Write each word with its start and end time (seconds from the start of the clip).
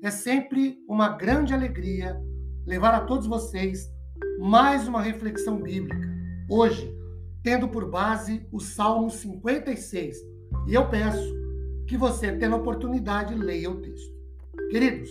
É 0.00 0.12
sempre 0.12 0.78
uma 0.88 1.08
grande 1.08 1.52
alegria 1.52 2.22
levar 2.64 2.94
a 2.94 3.00
todos 3.00 3.26
vocês 3.26 3.90
mais 4.38 4.86
uma 4.86 5.02
reflexão 5.02 5.60
bíblica. 5.60 6.08
Hoje, 6.48 6.96
tendo 7.42 7.68
por 7.68 7.90
base 7.90 8.46
o 8.52 8.60
Salmo 8.60 9.10
56. 9.10 10.16
E 10.68 10.74
eu 10.74 10.88
peço 10.88 11.34
que 11.88 11.96
você, 11.96 12.30
tendo 12.30 12.54
a 12.54 12.58
oportunidade, 12.58 13.34
leia 13.34 13.72
o 13.72 13.80
texto. 13.80 14.14
Queridos, 14.70 15.10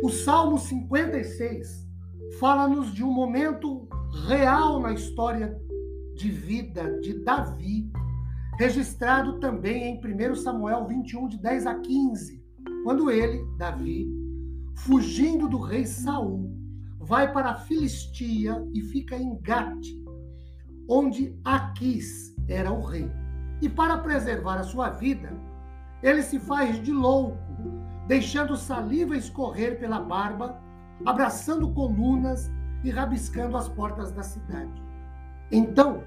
o 0.00 0.08
Salmo 0.08 0.58
56 0.58 1.84
fala-nos 2.38 2.94
de 2.94 3.02
um 3.02 3.12
momento 3.12 3.88
real 4.28 4.78
na 4.78 4.92
história 4.92 5.60
de 6.14 6.30
vida 6.30 7.00
de 7.00 7.14
Davi, 7.14 7.90
registrado 8.60 9.40
também 9.40 9.82
em 9.82 10.30
1 10.30 10.36
Samuel 10.36 10.86
21, 10.86 11.26
de 11.26 11.36
10 11.36 11.66
a 11.66 11.74
15 11.80 12.43
quando 12.84 13.10
ele, 13.10 13.42
Davi, 13.56 14.06
fugindo 14.76 15.48
do 15.48 15.58
rei 15.58 15.86
Saul, 15.86 16.54
vai 17.00 17.32
para 17.32 17.52
a 17.52 17.54
Filistia 17.54 18.62
e 18.74 18.82
fica 18.82 19.16
em 19.16 19.40
Gate, 19.40 19.88
onde 20.86 21.34
Aquis 21.42 22.36
era 22.46 22.70
o 22.70 22.84
rei. 22.84 23.10
E 23.62 23.70
para 23.70 23.96
preservar 23.96 24.56
a 24.56 24.64
sua 24.64 24.90
vida, 24.90 25.32
ele 26.02 26.22
se 26.22 26.38
faz 26.38 26.80
de 26.82 26.92
louco, 26.92 27.38
deixando 28.06 28.54
saliva 28.54 29.16
escorrer 29.16 29.80
pela 29.80 30.00
barba, 30.00 30.60
abraçando 31.06 31.72
colunas 31.72 32.52
e 32.84 32.90
rabiscando 32.90 33.56
as 33.56 33.66
portas 33.66 34.12
da 34.12 34.22
cidade. 34.22 34.82
Então, 35.50 36.04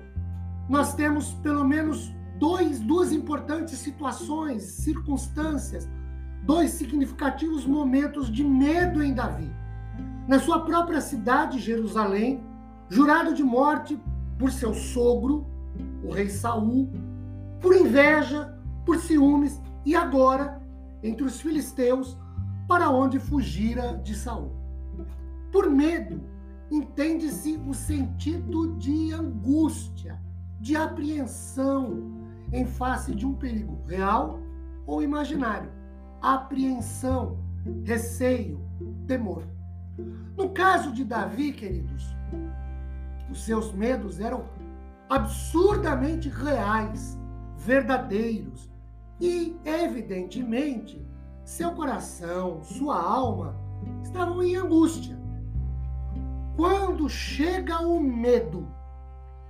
nós 0.69 0.93
temos 0.93 1.33
pelo 1.35 1.67
menos 1.67 2.13
dois, 2.37 2.79
duas 2.79 3.11
importantes 3.11 3.79
situações, 3.79 4.61
circunstâncias 4.61 5.89
dois 6.47 6.71
significativos 6.71 7.65
momentos 7.65 8.31
de 8.31 8.41
medo 8.41 9.03
em 9.03 9.13
Davi. 9.13 9.53
Na 10.29 10.39
sua 10.39 10.61
própria 10.61 11.01
cidade, 11.01 11.59
Jerusalém, 11.59 12.41
jurado 12.89 13.33
de 13.33 13.43
morte 13.43 13.99
por 14.39 14.49
seu 14.49 14.73
sogro, 14.73 15.45
o 16.01 16.09
rei 16.09 16.29
Saul, 16.29 16.89
por 17.59 17.75
inveja, 17.75 18.57
por 18.85 18.97
ciúmes 18.97 19.61
e 19.85 19.93
agora 19.93 20.61
entre 21.03 21.25
os 21.25 21.41
filisteus, 21.41 22.17
para 22.65 22.89
onde 22.89 23.19
fugira 23.19 23.97
de 23.97 24.15
Saul. 24.15 24.53
Por 25.51 25.69
medo, 25.69 26.21
entende-se 26.71 27.61
o 27.67 27.73
sentido 27.73 28.73
de 28.77 29.11
angústia, 29.11 30.17
de 30.61 30.77
apreensão 30.77 32.25
em 32.53 32.65
face 32.65 33.13
de 33.13 33.25
um 33.25 33.33
perigo 33.33 33.81
real 33.85 34.39
ou 34.85 35.03
imaginário 35.03 35.77
apreensão, 36.21 37.37
receio, 37.83 38.59
temor. 39.07 39.43
No 40.35 40.49
caso 40.49 40.91
de 40.91 41.03
Davi, 41.03 41.51
queridos, 41.51 42.15
os 43.29 43.43
seus 43.43 43.73
medos 43.73 44.19
eram 44.19 44.45
absurdamente 45.09 46.29
reais, 46.29 47.17
verdadeiros 47.57 48.69
e, 49.19 49.57
evidentemente, 49.65 51.05
seu 51.43 51.71
coração, 51.71 52.61
sua 52.63 53.01
alma 53.01 53.55
estavam 54.03 54.43
em 54.43 54.55
angústia. 54.55 55.17
Quando 56.55 57.07
chega 57.09 57.79
o 57.81 57.99
medo, 57.99 58.67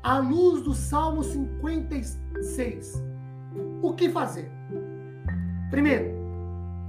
à 0.03 0.19
luz 0.19 0.61
do 0.61 0.73
Salmo 0.73 1.23
56, 1.23 3.03
o 3.81 3.93
que 3.93 4.09
fazer? 4.09 4.51
Primeiro, 5.69 6.16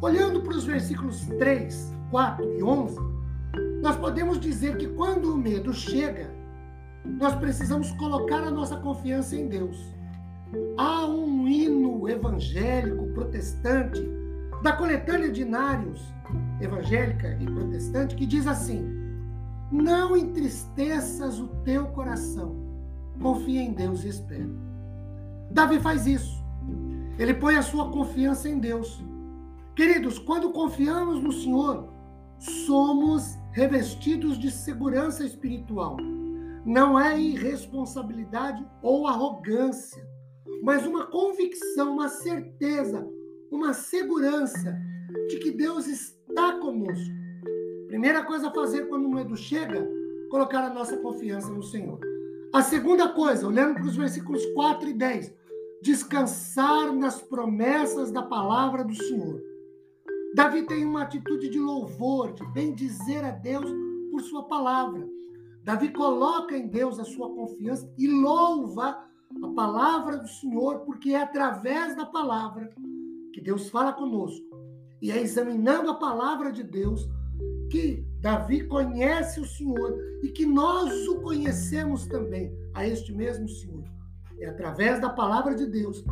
Olhando 0.00 0.40
para 0.40 0.56
os 0.56 0.64
versículos 0.64 1.26
3, 1.38 1.92
4 2.10 2.58
e 2.58 2.62
11, 2.62 2.96
nós 3.82 3.96
podemos 3.96 4.38
dizer 4.38 4.76
que 4.76 4.86
quando 4.88 5.34
o 5.34 5.36
medo 5.36 5.74
chega, 5.74 6.30
nós 7.04 7.34
precisamos 7.34 7.90
colocar 7.92 8.44
a 8.44 8.50
nossa 8.50 8.76
confiança 8.76 9.34
em 9.34 9.48
Deus. 9.48 9.76
Há 10.76 11.04
um 11.06 11.48
hino 11.48 12.08
evangélico 12.08 13.08
protestante 13.08 14.00
da 14.62 14.72
coletânea 14.72 15.30
de 15.30 15.42
Inários 15.42 16.00
evangélica 16.60 17.36
e 17.40 17.46
protestante 17.46 18.14
que 18.14 18.26
diz 18.26 18.46
assim: 18.46 18.84
Não 19.70 20.16
entristeças 20.16 21.40
o 21.40 21.48
teu 21.64 21.86
coração, 21.86 22.56
confia 23.20 23.62
em 23.62 23.72
Deus 23.72 24.04
e 24.04 24.08
espera. 24.08 24.48
Davi 25.50 25.80
faz 25.80 26.06
isso. 26.06 26.38
Ele 27.18 27.34
põe 27.34 27.56
a 27.56 27.62
sua 27.62 27.90
confiança 27.90 28.48
em 28.48 28.58
Deus. 28.58 29.02
Queridos, 29.78 30.18
quando 30.18 30.50
confiamos 30.50 31.22
no 31.22 31.30
Senhor, 31.30 31.88
somos 32.66 33.38
revestidos 33.52 34.36
de 34.36 34.50
segurança 34.50 35.24
espiritual. 35.24 35.96
Não 36.66 36.98
é 36.98 37.16
irresponsabilidade 37.16 38.66
ou 38.82 39.06
arrogância, 39.06 40.04
mas 40.64 40.84
uma 40.84 41.06
convicção, 41.06 41.92
uma 41.92 42.08
certeza, 42.08 43.08
uma 43.52 43.72
segurança 43.72 44.76
de 45.28 45.38
que 45.38 45.52
Deus 45.52 45.86
está 45.86 46.58
conosco. 46.58 47.14
Primeira 47.86 48.24
coisa 48.24 48.48
a 48.48 48.52
fazer 48.52 48.88
quando 48.88 49.06
o 49.06 49.14
medo 49.14 49.36
chega, 49.36 49.88
colocar 50.28 50.64
a 50.64 50.74
nossa 50.74 50.96
confiança 50.96 51.50
no 51.50 51.62
Senhor. 51.62 52.00
A 52.52 52.62
segunda 52.62 53.10
coisa, 53.10 53.46
olhando 53.46 53.74
para 53.74 53.86
os 53.86 53.94
versículos 53.94 54.44
4 54.54 54.88
e 54.88 54.92
10, 54.92 55.32
descansar 55.80 56.92
nas 56.92 57.22
promessas 57.22 58.10
da 58.10 58.22
palavra 58.22 58.82
do 58.82 58.92
Senhor. 58.92 59.47
Davi 60.34 60.62
tem 60.66 60.84
uma 60.84 61.02
atitude 61.02 61.48
de 61.48 61.58
louvor, 61.58 62.32
de 62.34 62.44
bendizer 62.52 63.24
a 63.24 63.30
Deus 63.30 63.70
por 64.10 64.20
sua 64.22 64.44
palavra. 64.44 65.08
Davi 65.64 65.90
coloca 65.92 66.56
em 66.56 66.68
Deus 66.68 66.98
a 66.98 67.04
sua 67.04 67.28
confiança 67.34 67.90
e 67.98 68.08
louva 68.08 69.04
a 69.42 69.48
palavra 69.54 70.18
do 70.18 70.28
Senhor, 70.28 70.80
porque 70.80 71.10
é 71.10 71.22
através 71.22 71.96
da 71.96 72.06
palavra 72.06 72.70
que 73.32 73.40
Deus 73.40 73.68
fala 73.68 73.92
conosco. 73.92 74.46
E 75.00 75.10
é 75.10 75.20
examinando 75.20 75.90
a 75.90 75.94
palavra 75.94 76.50
de 76.50 76.62
Deus 76.62 77.08
que 77.70 78.04
Davi 78.20 78.66
conhece 78.66 79.40
o 79.40 79.46
Senhor 79.46 79.98
e 80.22 80.28
que 80.28 80.44
nós 80.46 81.06
o 81.06 81.20
conhecemos 81.20 82.06
também, 82.06 82.52
a 82.74 82.86
este 82.86 83.12
mesmo 83.12 83.48
Senhor. 83.48 83.84
É 84.40 84.46
através 84.46 85.00
da 85.00 85.10
palavra 85.10 85.54
de 85.54 85.66
Deus 85.66 86.04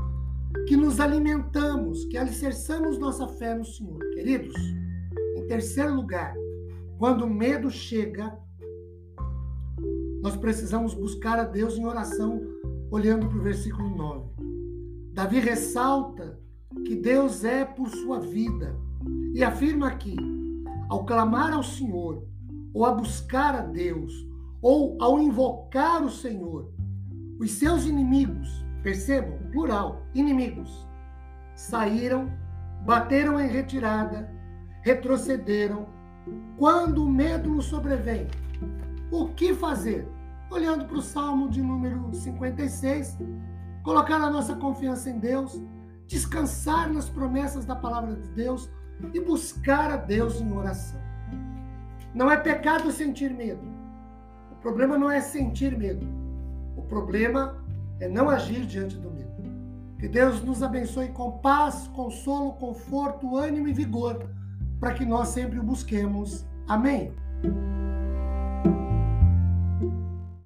que 0.67 0.77
nos 0.77 1.01
alimentamos, 1.01 2.05
que 2.07 2.17
alicerçamos 2.17 2.99
nossa 2.99 3.29
fé 3.29 3.55
no 3.55 3.65
Senhor. 3.65 3.99
Queridos, 4.15 4.55
em 5.37 5.47
terceiro 5.47 5.95
lugar, 5.95 6.35
quando 6.99 7.25
o 7.25 7.31
medo 7.31 7.71
chega, 7.71 8.37
nós 10.23 10.37
precisamos 10.37 10.95
buscar 10.95 11.39
a 11.39 11.45
Deus 11.45 11.77
em 11.77 11.87
oração, 11.87 12.41
olhando 12.91 13.29
para 13.29 13.39
o 13.39 13.43
versículo 13.43 13.89
9. 13.97 14.31
Davi 15.13 15.39
ressalta 15.39 16.39
que 16.85 16.97
Deus 16.97 17.45
é 17.45 17.65
por 17.65 17.89
sua 17.89 18.21
vida 18.21 18.77
e 19.35 19.43
afirma 19.45 19.91
que, 19.93 20.17
ao 20.89 21.05
clamar 21.05 21.53
ao 21.53 21.63
Senhor, 21.63 22.27
ou 22.75 22.85
a 22.85 22.93
buscar 22.93 23.55
a 23.55 23.63
Deus, 23.63 24.13
ou 24.61 24.97
ao 25.01 25.21
invocar 25.21 26.05
o 26.05 26.11
Senhor, 26.11 26.73
os 27.39 27.53
seus 27.53 27.87
inimigos 27.87 28.66
percebam, 28.87 29.37
plural, 29.51 30.07
inimigos, 30.15 30.87
saíram, 31.57 32.31
bateram 32.85 33.41
em 33.41 33.49
retirada, 33.49 34.33
retrocederam. 34.83 35.89
Quando 36.57 37.05
o 37.05 37.11
medo 37.11 37.51
nos 37.51 37.65
sobrevém, 37.65 38.29
o 39.11 39.27
que 39.31 39.53
fazer? 39.55 40.09
Olhando 40.53 40.85
para 40.85 40.99
o 40.99 41.03
Salmo 41.03 41.51
de 41.51 41.61
número 41.61 42.15
56, 42.15 43.19
colocar 43.83 44.21
a 44.21 44.31
nossa 44.31 44.55
confiança 44.55 45.11
em 45.11 45.19
Deus, 45.19 45.61
descansar 46.07 46.89
nas 46.89 47.09
promessas 47.09 47.65
da 47.65 47.75
palavra 47.75 48.15
de 48.15 48.29
Deus 48.29 48.71
e 49.13 49.19
buscar 49.19 49.91
a 49.91 49.97
Deus 49.97 50.41
em 50.41 50.57
oração. 50.57 51.01
Não 52.15 52.31
é 52.31 52.37
pecado 52.37 52.93
sentir 52.93 53.35
medo. 53.35 53.67
O 54.53 54.55
problema 54.63 54.97
não 54.97 55.11
é 55.11 55.21
sentir 55.21 55.77
medo. 55.77 56.07
O 56.77 56.83
problema 56.83 57.66
é 58.01 58.09
não 58.09 58.29
agir 58.29 58.67
diante 58.67 58.97
do 58.97 59.11
medo. 59.11 59.27
Que 59.99 60.09
Deus 60.09 60.43
nos 60.43 60.63
abençoe 60.63 61.09
com 61.09 61.39
paz, 61.39 61.89
consolo, 61.89 62.53
conforto, 62.53 63.37
ânimo 63.37 63.69
e 63.69 63.73
vigor, 63.73 64.29
para 64.79 64.93
que 64.93 65.05
nós 65.05 65.29
sempre 65.29 65.59
o 65.59 65.63
busquemos. 65.63 66.45
Amém. 66.69 67.13